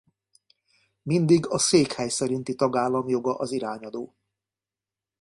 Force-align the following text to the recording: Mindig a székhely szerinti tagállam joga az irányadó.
Mindig 1.03 1.45
a 1.47 1.57
székhely 1.59 2.07
szerinti 2.09 2.55
tagállam 2.55 3.07
joga 3.09 3.35
az 3.37 3.51
irányadó. 3.51 4.15